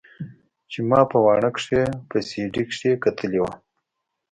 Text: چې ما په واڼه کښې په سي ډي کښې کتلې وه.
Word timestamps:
چې 0.71 0.79
ما 0.89 1.01
په 1.11 1.17
واڼه 1.25 1.49
کښې 1.55 1.83
په 2.09 2.17
سي 2.27 2.41
ډي 2.53 2.63
کښې 2.69 2.91
کتلې 3.03 3.39
وه. 3.43 3.53